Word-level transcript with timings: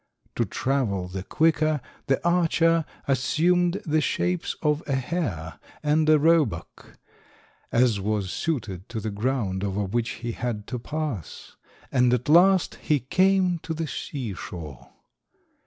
To 0.35 0.45
travel 0.45 1.07
the 1.07 1.21
quicker, 1.21 1.79
the 2.07 2.27
archer 2.27 2.85
assumed 3.07 3.83
the 3.85 4.01
shapes 4.01 4.55
of 4.63 4.81
a 4.87 4.95
hare 4.95 5.59
and 5.83 6.09
a 6.09 6.17
roebuck, 6.17 6.97
as 7.71 7.99
was 7.99 8.31
suited 8.31 8.89
to 8.89 8.99
the 8.99 9.11
ground 9.11 9.63
over 9.63 9.83
which 9.83 10.09
he 10.25 10.31
had 10.31 10.65
to 10.69 10.79
pass, 10.79 11.55
and 11.91 12.11
at 12.15 12.29
last 12.29 12.79
he 12.81 12.99
came 12.99 13.59
to 13.59 13.75
the 13.75 13.85
sea 13.85 14.33
shore. 14.33 14.89